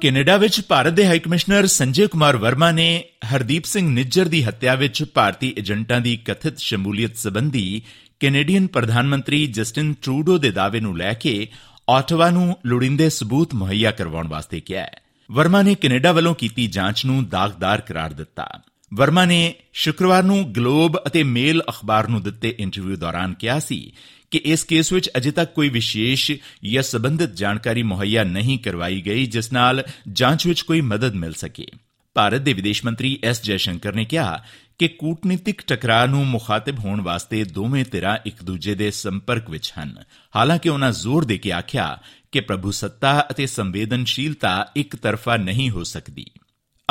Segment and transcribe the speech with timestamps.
[0.00, 4.74] Canada ਵਿੱਚ ਭਾਰਤ ਦੇ high commissioner Sanjay Kumar Verma ਨੇ ਹਰਦੀਪ ਸਿੰਘ ਨਿੱਜਰ ਦੀ ਹੱਤਿਆ
[4.74, 7.82] ਵਿੱਚ ਭਾਰਤੀ ਏਜੰਟਾਂ ਦੀ ਕਥਿਤ ਸ਼ਮੂਲੀਅਤ ਸੰਬੰਧੀ
[8.20, 11.48] ਕੈਨੇਡੀਅਨ ਪ੍ਰਧਾਨ ਮੰਤਰੀ ਜਸਟਿਨ ਟਰੂਡੋ ਦੇ ਦਾਅਵੇ ਨੂੰ ਲੈ ਕੇ
[11.90, 15.00] ਆਟਵਾ ਨੂੰ ਲੋੜੀਂਦੇ ਸਬੂਤ ਮੁਹੱਈਆ ਕਰਵਾਉਣ ਵਾਸਤੇ ਕਿਹਾ ਹੈ।
[15.32, 18.48] ਵਰਮਾ ਨੇ ਕੈਨੇਡਾ ਵੱਲੋਂ ਕੀਤੀ ਜਾਂਚ ਨੂੰ ਦਾਗਦਾਰ ਕਰਾਰ ਦਿੱਤਾ।
[18.94, 23.92] ਵਰਮਾ ਨੇ ਸ਼ੁੱਕਰਵਾਰ ਨੂੰ ਗਲੋਬ ਅਤੇ ਮੇਲ ਅਖਬਾਰ ਨੂੰ ਦਿੱਤੇ ਇੰਟਰਵਿਊ ਦੌਰਾਨ ਕਿਹਾ ਸੀ
[24.30, 26.32] ਕਿ ਇਸ ਕੇਸ ਵਿੱਚ ਅਜੇ ਤੱਕ ਕੋਈ ਵਿਸ਼ੇਸ਼
[26.72, 31.66] ਜਾਂ ਸਬੰਧਿਤ ਜਾਣਕਾਰੀ ਮੁਹੱਈਆ ਨਹੀਂ ਕਰਵਾਈ ਗਈ, ਜਿਸ ਨਾਲ ਜਾਂਚ ਵਿੱਚ ਕੋਈ ਮਦਦ ਮਿਲ ਸਕੇ।
[32.14, 34.44] ਭਾਰਤ ਦੇ ਵਿਦੇਸ਼ ਮੰਤਰੀ ਐਸ ਜੈਸ਼ੰਕਰ ਨੇ ਕਿਹਾ
[34.78, 40.04] ਕਿ ਕੂਟਨੀਤਿਕ ਟਕਰਾਅ ਨੂੰ ਮੁਖਾਤਬ ਹੋਣ ਵਾਸਤੇ ਦੋਵੇਂ ਧਿਰਾਂ ਇੱਕ ਦੂਜੇ ਦੇ ਸੰਪਰਕ ਵਿੱਚ ਹਨ।
[40.36, 41.98] ਹਾਲਾਂਕਿ ਉਹਨਾਂ ਜ਼ੋਰ ਦੇ ਕੇ ਆਖਿਆ
[42.32, 46.26] ਕਿ ਪ੍ਰਭੂ ਸੱਤਾ ਅਤੇ ਸੰਵੇਦਨਸ਼ੀਲਤਾ ਇੱਕ ਤਰਫਾ ਨਹੀਂ ਹੋ ਸਕਦੀ।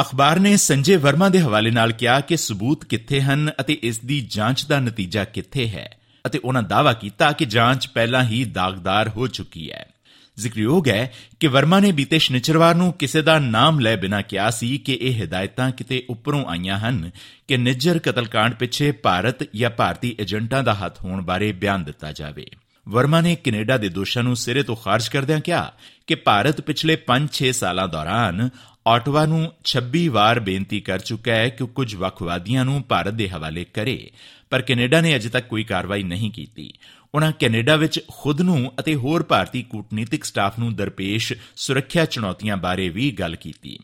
[0.02, 4.28] ਅਖਬਾਰ ਨੇ ਸੰਜੇ ਵਰਮਾ ਦੇ ਹਵਾਲੇ ਨਾਲ ਕਿਹਾ ਕਿ ਸਬੂਤ ਕਿੱਥੇ ਹਨ ਅਤੇ ਇਸ ਦੀ
[4.30, 9.28] ਜਾਂਚ ਦਾ ਨਤੀਜਾ ਕਿੱਥੇ ਹੈ ਅਤੇ ਉਹਨਾਂ ਦਾਅਵਾ ਕੀਤਾ ਕਿ ਜਾਂਚ ਪਹਿਲਾਂ ਹੀ ਦਾਗਦਾਰ ਹੋ
[9.28, 9.90] ਚੁੱਕੀ ਹੈ।
[10.38, 14.78] ਜ਼ਿਕਰਯੋਗ ਹੈ ਕਿ ਵਰਮਾ ਨੇ ਬੀਤੇ ਸ਼ਨੀਚਰਵਾਰ ਨੂੰ ਕਿਸੇ ਦਾ ਨਾਮ ਲੈ ਬਿਨਾ ਕਿਹਾ ਸੀ
[14.78, 17.12] ਕਿ ਇਹ ਹਦਾਇਤਾਂ ਕਿਤੇ ਉੱਪਰੋਂ ਆਈਆਂ ਹਨ
[17.48, 22.46] ਕਿ ਨਿੱਜਰ ਕਤਲकांड ਪਿੱਛੇ ਭਾਰਤ ਜਾਂ ਭਾਰਤੀ ਏਜੰਟਾਂ ਦਾ ਹੱਥ ਹੋਣ ਬਾਰੇ ਬਿਆਨ ਦਿੱਤਾ ਜਾਵੇ।
[22.90, 25.74] ਵਰਮਾ ਨੇ ਕੈਨੇਡਾ ਦੇ ਦੋਸ਼ਾਂ ਨੂੰ ਸਿਰੇ ਤੋਂ ਖਾਰਜ ਕਰਦਿਆਂ ਕਿਹਾ
[26.08, 28.50] ਕਿ ਭਾਰਤ ਪਿਛਲੇ 5-6 ਸਾਲਾਂ ਦੌਰਾਨ
[28.88, 33.64] ਆਟਵਾ ਨੂੰ 26 ਵਾਰ ਬੇਨਤੀ ਕਰ ਚੁੱਕਾ ਹੈ ਕਿ ਕੁਝ ਵੱਖਵਾਦੀਆਂ ਨੂੰ ਭਾਰਤ ਦੇ ਹਵਾਲੇ
[33.64, 34.12] ਕਰੇ,
[34.50, 36.74] ਪਰ ਕੈਨੇਡਾ ਨੇ ਅਜੇ ਤੱਕ ਕੋਈ ਕਾਰਵਾਈ ਨਹੀਂ ਕੀਤੀ।
[37.16, 42.90] ਉਨ੍ਹਾਂ ਕੈਨੇਡਾ ਵਿੱਚ ਖੁਦ ਨੂੰ ਅਤੇ ਹੋਰ ਭਾਰਤੀ ਕੂਟਨੀਤਿਕ ਸਟਾਫ ਨੂੰ ਦਰਪੇਸ਼ ਸੁਰੱਖਿਆ ਚੁਣੌਤੀਆਂ ਬਾਰੇ
[42.90, 43.80] ਵੀ ਗੱਲ ਕੀਤੀ।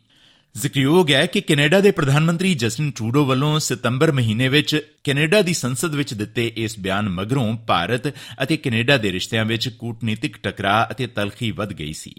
[0.55, 5.53] ਜ਼ਿਕਰਯੋਗ ਹੈ ਕਿ ਕੈਨੇਡਾ ਦੇ ਪ੍ਰਧਾਨ ਮੰਤਰੀ ਜਸਟਿਨ ਟਰੂਡੋ ਵੱਲੋਂ ਸਤੰਬਰ ਮਹੀਨੇ ਵਿੱਚ ਕੈਨੇਡਾ ਦੀ
[5.53, 8.07] ਸੰਸਦ ਵਿੱਚ ਦਿੱਤੇ ਇਸ ਬਿਆਨ ਮਗਰੋਂ ਭਾਰਤ
[8.43, 12.13] ਅਤੇ ਕੈਨੇਡਾ ਦੇ ਰਿਸ਼ਤਿਆਂ ਵਿੱਚ ਕੂਟਨੀਤਿਕ ਟਕਰਾਅ ਅਤੇ ਤਲਖੀ ਵੱਧ ਗਈ ਸੀ।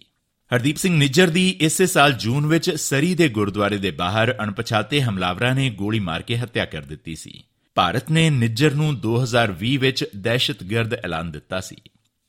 [0.55, 5.55] ਹਰਦੀਪ ਸਿੰਘ ਨਿੱਜਰ ਦੀ ਇਸੇ ਸਾਲ ਜੂਨ ਵਿੱਚ ਸਰੀ ਦੇ ਗੁਰਦੁਆਰੇ ਦੇ ਬਾਹਰ ਅਣਪਛਾਤੇ ਹਮਲਾਵਰਾਂ
[5.55, 7.44] ਨੇ ਗੋਲੀ ਮਾਰ ਕੇ ਹੱਤਿਆ ਕਰ ਦਿੱਤੀ ਸੀ।
[7.75, 11.77] ਭਾਰਤ ਨੇ ਨਿੱਜਰ ਨੂੰ 2020 ਵਿੱਚ ਦਹਿਸ਼ਤਗਰਦ ਐਲਾਨ ਦਿੱਤਾ ਸੀ।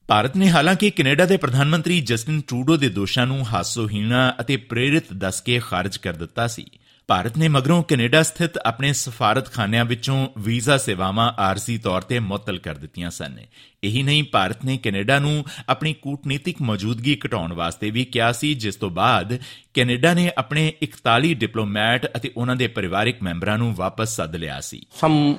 [0.07, 5.13] ਭਾਰਤ ਨੇ ਹਾਲਾਂਕਿ ਕੈਨੇਡਾ ਦੇ ਪ੍ਰਧਾਨ ਮੰਤਰੀ ਜਸਟਿਨ ਟਰੂਡੋ ਦੇ ਦੋਸ਼ਾਂ ਨੂੰ ਹਾਸੋਹੀਣਾ ਅਤੇ ਪ੍ਰੇਰਿਤ
[5.13, 6.65] ਦੱਸ ਕੇ ਖਾਰਜ ਕਰ ਦਿੱਤਾ ਸੀ।
[7.09, 12.75] ਭਾਰਤ ਨੇ ਮਗਰੋਂ ਕੈਨੇਡਾ ਸਥਿਤ ਆਪਣੇ ਸਫਾਰਤਖਾਨਿਆਂ ਵਿੱਚੋਂ ਵੀਜ਼ਾ ਸੇਵਾਵਾਂ ਆਰਜ਼ੀ ਤੌਰ ਤੇ ਮੁਅੱਤਲ ਕਰ
[12.75, 13.38] ਦਿੱਤੀਆਂ ਸਨ
[13.84, 18.75] ਇਹੀ ਨਹੀਂ ਭਾਰਤ ਨੇ ਕੈਨੇਡਾ ਨੂੰ ਆਪਣੀ ਕੂਟਨੀਤਿਕ ਮੌਜੂਦਗੀ ਘਟਾਉਣ ਵਾਸਤੇ ਵੀ ਕਿਹਾ ਸੀ ਜਿਸ
[18.75, 19.38] ਤੋਂ ਬਾਅਦ
[19.73, 24.81] ਕੈਨੇਡਾ ਨੇ ਆਪਣੇ 41 ਡਿਪਲੋਮੈਟ ਅਤੇ ਉਹਨਾਂ ਦੇ ਪਰਿਵਾਰਕ ਮੈਂਬਰਾਂ ਨੂੰ ਵਾਪਸ ਸੱਦ ਲਿਆ ਸੀ
[25.01, 25.35] some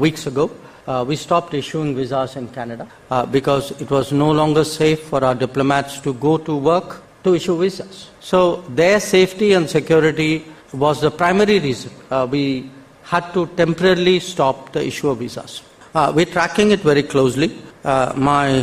[0.00, 0.50] weeks ago
[0.88, 5.18] Uh, we stopped issuing visas in Canada uh, because it was no longer safe for
[5.22, 7.98] our diplomats to go to work to issue visas.
[8.22, 8.38] So
[8.70, 10.30] their safety and security
[10.72, 12.70] was the primary reason uh, we
[13.02, 15.62] had to temporarily stop the issue of visas.
[15.94, 17.56] Uh, we're tracking it very closely.
[17.84, 18.60] Uh, my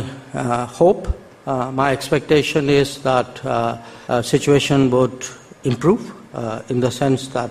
[0.66, 1.08] hope,
[1.46, 3.84] my expectation is that
[4.24, 5.26] situation would
[5.64, 6.12] improve
[6.68, 7.50] in the sense that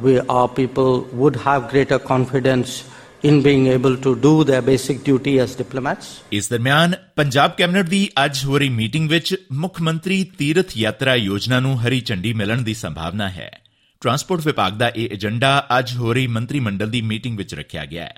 [0.00, 2.89] we, our people would have greater confidence
[3.24, 6.04] in being able to do their basic duty as diplomats.
[6.32, 11.60] ਇਸ ਦਰਮਿਆਨ Punjab cabinet ਦੀ ਅੱਜ ਹੋ ਰਹੀ meeting ਵਿੱਚ ਮੁੱਖ ਮੰਤਰੀ ਤੀਰਥ ਯਾਤਰਾ ਯੋਜਨਾ
[11.60, 13.60] ਨੂੰ ਹਰੀ ਝੰਡੀ ਮਿਲਣ ਦੀ ਸੰਭਾਵਨਾ ਹੈ।
[14.00, 18.04] ਟਰਾਂਸਪੋਰਟ ਵਿਭਾਗ ਦਾ ਇਹ ਏਜੰਡਾ ਅੱਜ ਹੋ ਰਹੀ ਮੰਤਰੀ ਮੰਡਲ ਦੀ ਮੀਟਿੰਗ ਵਿੱਚ ਰੱਖਿਆ ਗਿਆ
[18.04, 18.14] ਹੈ।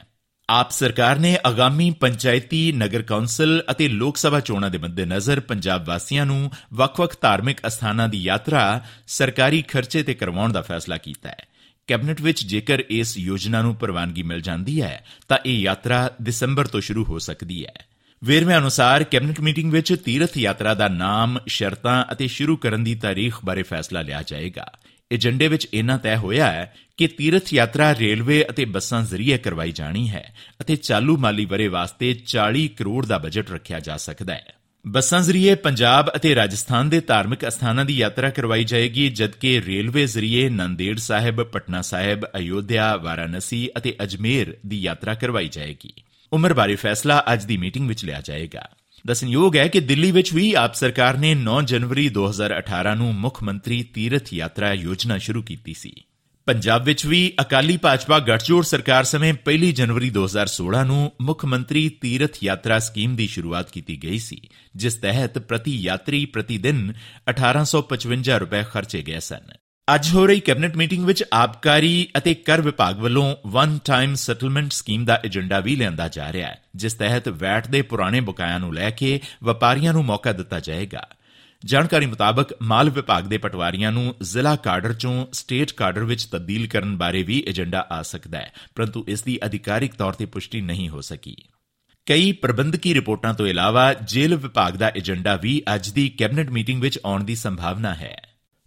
[0.51, 6.27] ਆਪ ਸਰਕਾਰ ਨੇ ਆਗਾਮੀ ਪੰਚਾਇਤੀ, ਨਗਰ ਕੌਂਸਲ ਅਤੇ ਲੋਕ ਸਭਾ ਚੋਣਾਂ ਦੇ ਮੱਦੇਨਜ਼ਰ ਪੰਜਾਬ ਵਾਸੀਆਂ
[6.27, 11.52] ਨੂੰ ਵੱਖ-ਵੱਖ ਧਾਰਮਿਕ ਅਸਥਾਨਾਂ ਦੀ ਯਾਤਰਾ ਸਰਕਾਰੀ ਖਰਚੇ ਤੇ ਕਰਵਾਉਣ ਦਾ ਫੈਸਲਾ ਕੀਤਾ ਹੈ।
[11.87, 16.81] ਕੈਬਨਿਟ ਵਿੱਚ ਜੇਕਰ ਇਸ ਯੋਜਨਾ ਨੂੰ ਪ੍ਰਵਾਨਗੀ ਮਿਲ ਜਾਂਦੀ ਹੈ, ਤਾਂ ਇਹ ਯਾਤਰਾ ਦਸੰਬਰ ਤੋਂ
[16.81, 17.87] ਸ਼ੁਰੂ ਹੋ ਸਕਦੀ ਹੈ।
[18.25, 23.35] ਵੇਰਵੇ ਅਨੁਸਾਰ ਕੈਬਨਿਟ ਮੀਟਿੰਗ ਵਿੱਚ ਤੀਰਥ ਯਾਤਰਾ ਦਾ ਨਾਮ, ਸ਼ਰਤਾਂ ਅਤੇ ਸ਼ੁਰੂ ਕਰਨ ਦੀ ਤਾਰੀਖ
[23.45, 24.67] ਬਾਰੇ ਫੈਸਲਾ ਲਿਆ ਜਾਏਗਾ।
[25.13, 30.11] ਏਜੰਡੇ ਵਿੱਚ ਇਹਨਾਂ ਤੈਅ ਹੋਇਆ ਹੈ ਕਿ ਤੀਰਥ ਯਾਤਰਾ ਰੇਲਵੇ ਅਤੇ ਬੱਸਾਂ ਜ਼ਰੀਏ ਕਰਵਾਈ ਜਾਣੀ
[30.11, 34.55] ਹੈ ਅਤੇ ਚਾਲੂ ਮਾਲੀ ਵਰੇ ਵਾਸਤੇ 40 ਕਰੋੜ ਦਾ ਬਜਟ ਰੱਖਿਆ ਜਾ ਸਕਦਾ ਹੈ।
[34.87, 40.49] ਬੱਸਾਂ ਜ਼ਰੀਏ ਪੰਜਾਬ ਅਤੇ ਰਾਜਸਥਾਨ ਦੇ ਧਾਰਮਿਕ ਅਸਥਾਨਾਂ ਦੀ ਯਾਤਰਾ ਕਰਵਾਈ ਜਾਏਗੀ, ਜਦਕਿ ਰੇਲਵੇ ਜ਼ਰੀਏ
[40.49, 45.93] ਨੰਦੇੜ ਸਾਹਿਬ, ਪਟਨਾ ਸਾਹਿਬ, ਅਯੋਧਿਆ, ਵਾਰਾਣਸੀ ਅਤੇ ਅਜਮੇਰ ਦੀ ਯਾਤਰਾ ਕਰਵਾਈ ਜਾਏਗੀ।
[46.33, 48.69] ਉਮਰ ਬਾਰੇ ਫੈਸਲਾ ਅੱਜ ਦੀ ਮੀਟਿੰਗ ਵਿੱਚ ਲਿਆ ਜਾਏਗਾ।
[49.07, 53.83] ਦਸਨਯੋਗ ਹੈ ਕਿ ਦਿੱਲੀ ਵਿੱਚ ਵੀ ਆਪ ਸਰਕਾਰ ਨੇ 9 ਜਨਵਰੀ 2018 ਨੂੰ ਮੁੱਖ ਮੰਤਰੀ
[53.83, 56.05] ਤੀਰਥ ਯਾਤਰਾ ਯੋਜਨਾ ਸ਼ੁਰੂ ਕੀਤੀ ਸੀ।
[56.47, 62.39] ਪੰਜਾਬ ਵਿੱਚ ਵੀ ਅਕਾਲੀ ਭਾਜਪਾ ਗੱਠਜੋੜ ਸਰਕਾਰ ਸਮੇਂ 1 ਜਨਵਰੀ 2016 ਨੂੰ ਮੁੱਖ ਮੰਤਰੀ ਤੀਰਥ
[62.45, 64.41] ਯਾਤਰਾ ਸਕੀਮ ਦੀ ਸ਼ੁਰੂਆਤ ਕੀਤੀ ਗਈ ਸੀ,
[64.77, 66.81] ਜਿਸ ਤਹਿਤ ਪ੍ਰਤੀ ਯਾਤਰੀ ਪ੍ਰਤੀ ਦਿਨ
[67.29, 69.55] 1855 ਰੁਪਏ ਖਰਚੇ ਗਏ ਸਨ।
[69.89, 75.05] ਅੱਜ ਹੋ ਰਹੀ ਕੈਬਨਿਟ ਮੀਟਿੰਗ ਵਿੱਚ ਆਬਕਾਰੀ ਅਤੇ ਕਰ ਵਿਭਾਗ ਵੱਲੋਂ ਵਨ ਟਾਈਮ ਸੈਟਲਮੈਂਟ ਸਕੀਮ
[75.05, 78.91] ਦਾ ਏਜੰਡਾ ਵੀ ਲਿਆਂਦਾ ਜਾ ਰਿਹਾ ਹੈ, ਜਿਸ ਤਹਿਤ ਵੈਟ ਦੇ ਪੁਰਾਣੇ ਬਕਾਇਆਂ ਨੂੰ ਲੈ
[78.91, 81.09] ਕੇ ਵਪਾਰੀਆਂ ਨੂੰ ਮੌਕਾ ਦਿੱਤਾ ਜਾਏਗਾ।
[81.67, 86.97] ਜਾਣਕਾਰੀ ਮੁਤਾਬਕ ਮਾਲ ਵਿਭਾਗ ਦੇ ਪਟਵਾਰੀਆਂ ਨੂੰ ਜ਼ਿਲ੍ਹਾ ਕਾਡਰ ਚੋਂ ਸਟੇਟ ਕਾਡਰ ਵਿੱਚ ਤਬਦੀਲ ਕਰਨ
[86.97, 91.01] ਬਾਰੇ ਵੀ ਏਜੰਡਾ ਆ ਸਕਦਾ ਹੈ, ਪਰੰਤੂ ਇਸ ਦੀ ਅਧਿਕਾਰਿਕ ਤੌਰ ਤੇ ਪੁਸ਼ਟੀ ਨਹੀਂ ਹੋ
[91.01, 91.37] ਸਕੀ।
[92.07, 96.99] ਕਈ ਪ੍ਰਬੰਧਕੀ ਰਿਪੋਰਟਾਂ ਤੋਂ ਇਲਾਵਾ ਜੇਲ੍ਹ ਵਿਭਾਗ ਦਾ ਏਜੰਡਾ ਵੀ ਅੱਜ ਦੀ ਕੈਬਨਿਟ ਮੀਟਿੰਗ ਵਿੱਚ
[97.05, 98.17] ਆਉਣ ਦੀ ਸੰਭਾਵਨਾ ਹੈ।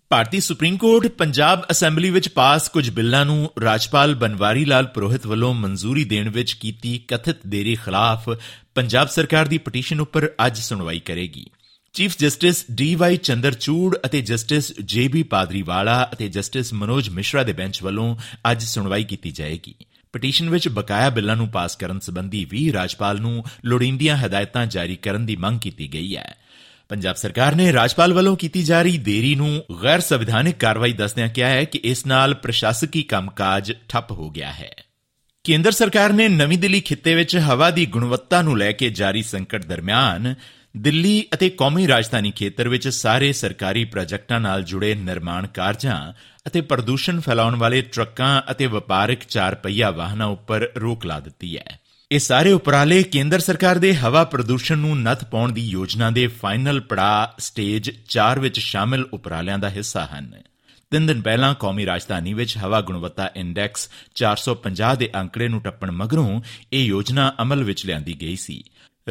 [0.09, 5.53] ਭਾਰਤੀ ਸੁਪਰੀਮ ਕੋਰਟ ਪੰਜਾਬ ਅਸੈਂਬਲੀ ਵਿੱਚ ਪਾਸ ਕੁਝ ਬਿੱਲਾਂ ਨੂੰ ਰਾਜਪਾਲ ਬਨਵਾਰੀ ਲਾਲ ਪ੍ਰੋਹਿਤ ਵੱਲੋਂ
[5.53, 8.30] ਮਨਜ਼ੂਰੀ ਦੇਣ ਵਿੱਚ ਕੀਤੀ ਕਥਿਤ ਦੇਰੀ ਖਿਲਾਫ
[8.75, 11.45] ਪੰਜਾਬ ਸਰਕਾਰ ਦੀ ਪਟੀਸ਼ਨ ਉੱਪਰ ਅੱਜ ਸੁਣਵਾਈ ਕਰੇਗੀ।
[11.95, 17.53] Chief justice D Y Chandrachud ਅਤੇ ਜਸਟਿਸ ਜੇ ਬੀ ਪਾਦਰੀਵਾਲਾ ਅਤੇ ਜਸਟਿਸ ਮਨੋਜ ਮਿਸ਼ਰਾ ਦੇ
[17.53, 18.15] ਬੈਂਚ ਵੱਲੋਂ
[18.51, 19.75] ਅੱਜ ਸੁਣਵਾਈ ਕੀਤੀ ਜਾਏਗੀ।
[20.13, 25.25] ਪਟੀਸ਼ਨ ਵਿੱਚ ਬਕਾਇਆ ਬਿੱਲਾਂ ਨੂੰ ਪਾਸ ਕਰਨ ਸੰਬੰਧੀ ਵੀ ਰਾਜਪਾਲ ਨੂੰ ਲੋੜੀਂਦੀਆਂ ਹਦਾਇਤਾਂ ਜਾਰੀ ਕਰਨ
[25.25, 26.36] ਦੀ ਮੰਗ ਕੀਤੀ ਗਈ ਹੈ।
[26.89, 31.50] ਪੰਜਾਬ ਸਰਕਾਰ ਨੇ ਰਾਜਪਾਲ ਵੱਲੋਂ ਕੀਤੀ ਜਾ ਰਹੀ ਦੇਰੀ ਨੂੰ ਗੈਰ ਸੰਵਿਧਾਨਿਕ ਕਾਰਵਾਈ ਦੱਸਦਿਆਂ ਕਿਹਾ
[31.50, 34.75] ਹੈ ਕਿ ਇਸ ਨਾਲ ਪ੍ਰਸ਼ਾਸਕੀ ਕੰਮਕਾਜ ਠੱਪ ਹੋ ਗਿਆ ਹੈ।
[35.44, 39.65] ਕੇਂਦਰ ਸਰਕਾਰ ਨੇ ਨਵੀਂ ਦਿੱਲੀ ਖਿੱਤੇ ਵਿੱਚ ਹਵਾ ਦੀ ਗੁਣਵੱਤਾ ਨੂੰ ਲੈ ਕੇ ਜਾਰੀ ਸੰਕਟ
[39.65, 40.36] ਦਰਮਿਆਨ
[40.77, 46.13] ਦਿੱਲੀ ਅਤੇ ਕੌਮੀ ਰਾਜਧਾਨੀ ਖੇਤਰ ਵਿੱਚ ਸਾਰੇ ਸਰਕਾਰੀ ਪ੍ਰੋਜੈਕਟਾਂ ਨਾਲ ਜੁੜੇ ਨਿਰਮਾਣ ਕਾਰਜਾਂ
[46.48, 51.80] ਅਤੇ ਪ੍ਰਦੂਸ਼ਣ ਫੈਲਾਉਣ ਵਾਲੇ ਟਰੱਕਾਂ ਅਤੇ ਵਪਾਰਕ ਚਾਰ ਪਹੀਆ ਵਾਹਨਾਂ ਉੱਪਰ ਰੋਕ ਲਾ ਦਿੱਤੀ ਹੈ।
[52.12, 56.80] ਇਹ ਸਾਰੇ ਉਪਰਾਲੇ ਕੇਂਦਰ ਸਰਕਾਰ ਦੇ ਹਵਾ ਪ੍ਰਦੂਸ਼ਣ ਨੂੰ ਨੱਥ ਪਾਉਣ ਦੀ ਯੋਜਨਾ ਦੇ ਫਾਈਨਲ
[56.80, 60.42] ਪੜਾਅ ਸਟੇਜ 4 ਵਿੱਚ ਸ਼ਾਮਿਲ ਉਪਰਾਲਿਆਂ ਦਾ ਹਿੱਸਾ ਹਨ।
[60.92, 66.42] ਤਿੰਨ ਦਿਨ ਪਹਿਲਾਂ ਕੌਮੀ ਰਾਜਧਾਨੀ ਵਿੱਚ ਹਵਾ ਗੁਣਵੱਤਾ ਇੰਡੈਕਸ 450 ਦੇ ਅੰਕੜੇ ਨੂੰ ਟੱਪਣ ਮਗਰੋਂ
[66.74, 68.63] ਇਹ ਯੋਜਨਾ ਅਮਲ ਵਿੱਚ ਲਿਆਂਦੀ ਗਈ ਸੀ।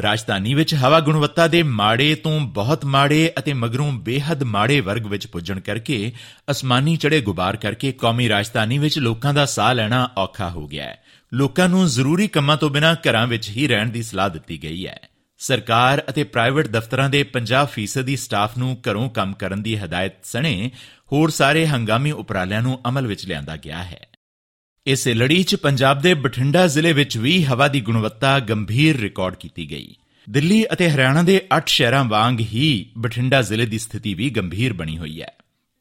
[0.03, 5.27] ਰਾਜਧਾਨੀ ਵਿੱਚ ਹਵਾ ਗੁਣਵੱਤਾ ਦੇ ਮਾੜੇ ਤੋਂ ਬਹੁਤ ਮਾੜੇ ਅਤੇ ਮਗਰੋਂ ਬੇਹੱਦ ਮਾੜੇ ਵਰਗ ਵਿੱਚ
[5.27, 6.13] ਪੁੱਜਣ ਕਰਕੇ,
[6.51, 11.03] ਅਸਮਾਨੀ ਚੜੇ ਗੁਬਾਰ ਕਰਕੇ ਕੌਮੀ ਰਾਜਧਾਨੀ ਵਿੱਚ ਲੋਕਾਂ ਦਾ ਸਾਹ ਲੈਣਾ ਔਖਾ ਹੋ ਗਿਆ ਹੈ।
[11.35, 15.09] ਲੋਕਾਂ ਨੂੰ ਜ਼ਰੂਰੀ ਕੰਮਾਂ ਤੋਂ ਬਿਨਾਂ ਘਰਾਂ ਵਿੱਚ ਹੀ ਰਹਿਣ ਦੀ ਸਲਾਹ ਦਿੱਤੀ ਗਈ ਹੈ।
[15.39, 20.71] ਸਰਕਾਰ ਅਤੇ ਪ੍ਰਾਈਵੇਟ ਦਫ਼ਤਰਾਂ ਦੇ 50% ਦੀ ਸਟਾਫ ਨੂੰ ਘਰੋਂ ਕੰਮ ਕਰਨ ਦੀ ਹਦਾਇਤ ਸਣੇ
[21.13, 24.07] ਹੋਰ ਸਾਰੇ ਹੰਗਾਮੀ ਉਪਰਾਲਿਆਂ ਨੂੰ ਅਮਲ ਵਿੱਚ ਲਿਆਂਦਾ ਗਿਆ ਹੈ।
[24.87, 29.71] ਇਸੇ ਲੜੀ 'ਚ ਪੰਜਾਬ ਦੇ ਬਠਿੰਡਾ ਜ਼ਿਲ੍ਹੇ ਵਿੱਚ ਵੀ ਹਵਾ ਦੀ ਗੁਣਵੱਤਾ ਗੰਭੀਰ ਰਿਕਾਰਡ ਕੀਤੀ
[29.71, 29.95] ਗਈ।
[30.31, 34.99] ਦਿੱਲੀ ਅਤੇ ਹਰਿਆਣਾ ਦੇ 8 ਸ਼ਹਿਰਾਂ ਵਾਂਗ ਹੀ ਬਠਿੰਡਾ ਜ਼ਿਲ੍ਹੇ ਦੀ ਸਥਿਤੀ ਵੀ ਗੰਭੀਰ ਬਣੀ
[34.99, 35.33] ਹੋਈ ਹੈ।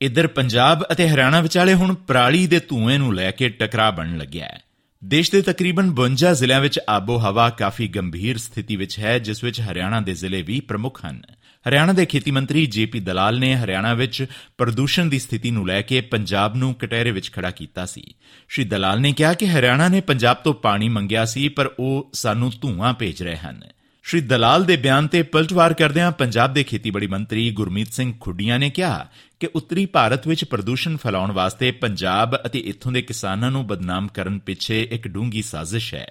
[0.02, 4.46] ਇਧਰ ਪੰਜਾਬ ਅਤੇ ਹਰਿਆਣਾ ਵਿਚਾਲੇ ਹੁਣ ਪਰਾਲੀ ਦੇ ਧੂਏ ਨੂੰ ਲੈ ਕੇ ਟਕਰਾਅ ਬਣਨ ਲੱਗਿਆ
[4.46, 4.62] ਹੈ।
[5.04, 9.62] ਦੇਸ਼ ਦੇ ਤਕਰੀਬਨ 52 ਜ਼ਿਲ੍ਹਿਆਂ ਵਿੱਚ ਆਬੋ ਹਵਾ ਕਾਫੀ ਗੰਭੀਰ ਸਥਿਤੀ ਵਿੱਚ ਹੈ, ਜਿਸ ਵਿੱਚ
[9.62, 11.22] ਹਰਿਆਣਾ ਦੇ ਜ਼ਿਲ੍ਹੇ ਵੀ ਪ੍ਰਮੁੱਖ ਹਨ।
[11.68, 14.26] ਹਰਿਆਣਾ ਦੇ ਖੇਤੀ ਮੰਤਰੀ ਜੇਪੀ ਦਲਾਲ ਨੇ ਹਰਿਆਣਾ ਵਿੱਚ
[14.58, 18.04] ਪ੍ਰਦੂਸ਼ਣ ਦੀ ਸਥਿਤੀ ਨੂੰ ਲੈ ਕੇ ਪੰਜਾਬ ਨੂੰ ਕਟਹਿਰੇ ਵਿੱਚ ਖੜਾ ਕੀਤਾ ਸੀ।
[18.50, 22.52] ਸ਼੍ਰੀ ਦਲਾਲ ਨੇ ਕਿਹਾ ਕਿ ਹਰਿਆਣਾ ਨੇ ਪੰਜਾਬ ਤੋਂ ਪਾਣੀ ਮੰਗਿਆ ਸੀ, ਪਰ ਉਹ ਸਾਨੂੰ
[22.62, 23.62] ਧੂਆਂ ਭੇਜ ਰਹੇ ਹਨ।
[24.06, 28.70] ਸ਼੍ਰੀ ਦਲਾਲ ਦੇ ਬਿਆਨ ਤੇ ਪਲਟਵਾਰ ਕਰਦਿਆਂ ਪੰਜਾਬ ਦੇ ਖੇਤੀਬਾੜੀ ਮੰਤਰੀ ਗੁਰਮੀਤ ਸਿੰਘ ਖੁੱਡੀਆਂ ਨੇ
[28.70, 29.08] ਕਿਹਾ
[29.40, 34.40] ਕਿ ਉੱਤਰੀ ਭਾਰਤ ਵਿੱਚ ਪ੍ਰਦੂਸ਼ਣ ਫੈਲਾਉਣ ਵਾਸਤੇ ਪੰਜਾਬ ਅਤੇ ਇੱਥੋਂ ਦੇ ਕਿਸਾਨਾਂ ਨੂੰ ਬਦਨਾਮ ਕਰਨ
[34.40, 36.08] ਪਿੱਛੇ ਇੱਕ ਡੂੰਗੀ ਸਾਜ਼ਿਸ਼ ਹੈ।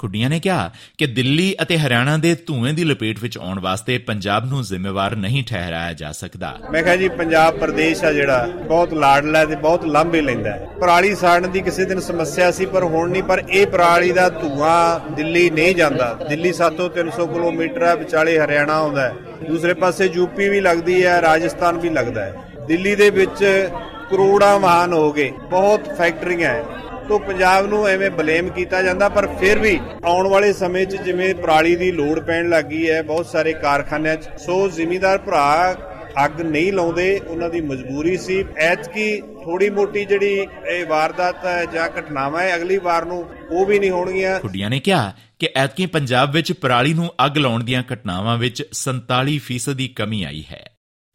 [0.00, 4.46] ਖੁੱਡੀਆਂ ਨੇ ਕਿਹਾ ਕਿ ਦਿੱਲੀ ਅਤੇ ਹਰਿਆਣਾ ਦੇ ਧੂਏ ਦੀ ਲਪੇਟ ਵਿੱਚ ਆਉਣ ਵਾਸਤੇ ਪੰਜਾਬ
[4.46, 9.44] ਨੂੰ ਜ਼ਿੰਮੇਵਾਰ ਨਹੀਂ ਠਹਿਰਾਇਆ ਜਾ ਸਕਦਾ। ਮੈਂ ਕਿਹਾ ਜੀ, ਪੰਜਾਬ ਪ੍ਰਦੇਸ਼ ਆ ਜਿਹੜਾ, ਬਹੁਤ ਲਾਡਲਾ
[9.44, 13.22] ਤੇ ਬਹੁਤ ਲਾਂਭੇ ਲੈਂਦਾ ਹੈ। ਪਰਾਲੀ ਸਾੜਨ ਦੀ ਕਿਸੇ ਦਿਨ ਸਮੱਸਿਆ ਸੀ, ਪਰ ਹੁਣ ਨਹੀਂ,
[13.22, 18.74] ਪਰ ਇਹ ਪਰਾਲੀ ਦਾ ਧੂਆਂ ਦਿੱਲੀ ਨਹੀਂ ਜਾਂਦਾ। ਦਿੱਲੀ ਸਾਤੋਂ 300 ਕਿਲੋਮੀਟਰ ਹੈ, ਵਿਚਾਲੇ ਹਰਿਆਣਾ
[18.74, 19.14] ਆਉਂਦਾ ਹੈ।
[19.48, 22.34] ਦੂਸਰੇ ਪਾਸੇ ਯੂਪੀ ਵੀ ਲੱਗਦੀ ਹੈ, ਰਾਜਸਥਾਨ ਵੀ ਲੱਗਦਾ ਹੈ।
[22.66, 23.68] ਦਿੱਲੀ ਦੇ ਵਿੱਚ
[24.10, 26.64] ਕਰੋੜਾਂ ਵਾਹਨ ਹੋ ਗਏ, ਬਹੁਤ ਫੈਕਟਰੀਆਂ ਹੈ।
[27.10, 31.34] ਤੋਂ ਪੰਜਾਬ ਨੂੰ ਐਵੇਂ ਬਲੇਮ ਕੀਤਾ ਜਾਂਦਾ, ਪਰ ਫਿਰ ਵੀ ਆਉਣ ਵਾਲੇ ਸਮੇਂ 'ਚ ਜਿਵੇਂ
[31.34, 35.76] ਪਰਾਲੀ ਦੀ ਲੋੜ ਪੈਣ ਲੱਗੀ ਹੈ, ਬਹੁਤ ਸਾਰੇ ਕਾਰਖਾਨਿਆਂ 'ਚ। ਸੋ ਜ਼ਿਮੀਂਦਾਰ ਭਰਾ
[36.24, 41.88] ਅੱਗ ਨਹੀਂ ਲਾਉਂਦੇ, ਉਹਨਾਂ ਦੀ ਮਜਬੂਰੀ ਸੀ। ਐਤਕੀ ਥੋੜੀ ਮੋਟੀ ਜਿਹੜੀ ਇਹ ਵਾਰਦਾਤ ਹੈ ਜਾਂ
[41.98, 46.32] ਘਟਨਾਵਾਂ ਹੈ, ਅਗਲੀ ਵਾਰ ਨੂੰ ਉਹ ਵੀ ਨਹੀਂ ਹੋਣਗੀਆਂ। ਖੁੱਡੀਆਂ ਨੇ ਕਿਹਾ ਕਿ ਐਤਕੀ ਪੰਜਾਬ
[46.32, 50.69] ਵਿੱਚ ਪਰਾਲੀ ਨੂੰ ਅੱਗ ਲਾਉਣ ਦੀਆਂ ਘਟਨਾਵਾਂ ਵਿੱਚ 47% ਦੀ ਕਮੀ ਆਈ ਹੈ।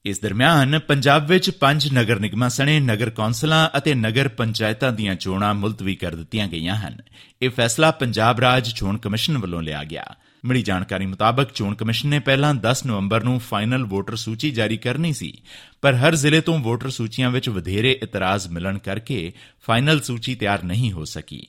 [0.06, 5.54] ਇਸ ਦਰਮਿਆਨ ਪੰਜਾਬ ਵਿੱਚ ਪੰਜ ਨਗਰ ਨਿਗਮਾਂ ਸਣੇ ਨਗਰ ਕੌਂਸਲਾਂ ਅਤੇ ਨਗਰ ਪੰਚਾਇਤਾਂ ਦੀਆਂ ਚੋਣਾਂ
[5.54, 7.02] ਮੁਲਤਵੀ ਕਰ ਦਿੱਤੀਆਂ ਗਈਆਂ ਹਨ।
[7.42, 10.04] ਇਹ ਫੈਸਲਾ ਪੰਜਾਬ ਰਾਜ ਚੋਣ ਕਮਿਸ਼ਨ ਵੱਲੋਂ ਲਿਆ ਗਿਆ।
[10.46, 15.14] ਮਿਲੀ ਜਾਣਕਾਰੀ ਮੁਤਾਬਕ ਚੋਣ ਕਮਿਸ਼ਨ ਨੇ ਪਹਿਲਾਂ 10 ਨਵੰਬਰ ਨੂੰ ਫਾਈਨਲ ਵੋਟਰ ਸੂਚੀ ਜਾਰੀ ਕਰਨੀ
[15.14, 15.34] ਸੀ,
[15.82, 19.32] ਪਰ ਹਰ ਜ਼ਿਲ੍ਹੇ ਤੋਂ ਵੋਟਰ ਸੂਚੀਆਂ ਵਿੱਚ ਵਧੇਰੇ ਇਤਰਾਜ਼ ਮਿਲਣ ਕਰਕੇ
[19.68, 21.46] ਫਾਈਨਲ ਸੂਚੀ ਤਿਆਰ ਨਹੀਂ ਹੋ ਸਕੀ।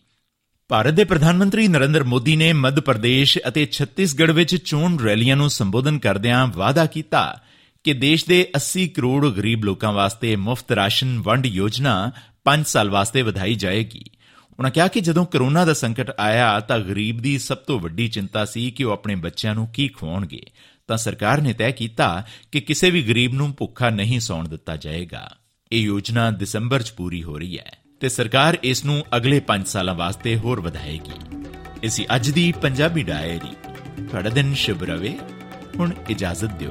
[0.68, 5.50] ਭਾਰਤ ਦੇ ਪ੍ਰਧਾਨ ਮੰਤਰੀ ਨਰਿੰਦਰ ਮੋਦੀ ਨੇ ਮੱਧ ਪ੍ਰਦੇਸ਼ ਅਤੇ ਛੱਤੀਸਗੜ੍ਹ ਵਿੱਚ ਚੋਣ ਰੈਲੀਆਂ ਨੂੰ
[5.50, 7.42] ਸੰਬੋਧਨ ਕਰਦਿਆਂ ਵਾਅਦਾ ਕੀਤਾ
[7.84, 12.12] ਕਿ ਦੇਸ਼ ਦੇ 80 ਕਰੋੜ ਗਰੀਬ ਲੋਕਾਂ ਵਾਸਤੇ ਮੁਫਤ ਰਾਸ਼ਨ ਵੰਡ ਯੋਜਨਾ
[12.44, 14.04] 5 ਸਾਲ ਵਾਸਤੇ ਵਧਾਈ ਜਾਏਗੀ।
[14.58, 18.44] ਉਹਨਾਂ ਕਿਹਾ ਕਿ ਜਦੋਂ ਕਰੋਨਾ ਦਾ ਸੰਕਟ ਆਇਆ ਤਾਂ ਗਰੀਬ ਦੀ ਸਭ ਤੋਂ ਵੱਡੀ ਚਿੰਤਾ
[18.44, 20.42] ਸੀ ਕਿ ਉਹ ਆਪਣੇ ਬੱਚਿਆਂ ਨੂੰ ਕੀ ਖਵਾਉਣਗੇ।
[20.86, 25.36] ਤਾਂ ਸਰਕਾਰ ਨੇ ਤੈਅ ਕੀਤਾ ਕਿ ਕਿਸੇ ਵੀ ਗਰੀਬ ਨੂੰ ਭੁੱਖਾ ਨਹੀਂ ਸੌਣ ਦਿੱਤਾ ਜਾਏਗਾ।
[25.72, 29.94] ਇਹ ਯੋਜਨਾ ਦਸੰਬਰ 'ਚ ਪੂਰੀ ਹੋ ਰਹੀ ਹੈ ਤੇ ਸਰਕਾਰ ਇਸ ਨੂੰ ਅਗਲੇ 5 ਸਾਲਾਂ
[29.94, 31.44] ਵਾਸਤੇ ਹੋਰ ਵਧਾਏਗੀ।
[31.82, 33.74] ਇਸੇ ਅੱਜ ਦੀ ਪੰਜਾਬੀ ਡਾਇਰੀ।
[34.06, 35.18] ਤੁਹਾਡਾ ਦਿਨ ਸ਼ੁਭ ਰਵੇ।
[35.78, 36.70] ਹੁਣ ਇਜਾਜ਼ਤ ਦਿਓ।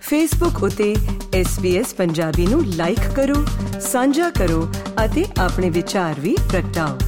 [0.00, 0.96] ਫੇਸਬੁੱਕ ਉਤੇ
[1.40, 3.46] SBS ਪੰਜਾਬੀ ਨੂੰ ਲਾਈਕ ਕਰੋ,
[3.80, 4.68] ਸਾਂਝਾ ਕਰੋ
[5.04, 6.98] ਅਤੇ ਆਪਣੇ ਵਿਚਾਰ ਵੀ ਪ੍ਰਗਟਾਓ।